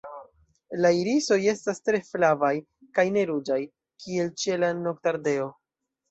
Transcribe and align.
La 0.83 0.89
irisoj 0.99 1.35
estas 1.51 1.81
tre 1.89 1.99
flavaj 2.07 2.51
kaj 2.99 3.05
ne 3.17 3.25
ruĝaj, 3.31 3.57
kiel 4.05 4.31
ĉe 4.45 4.57
la 4.63 4.71
Noktardeo. 4.79 5.47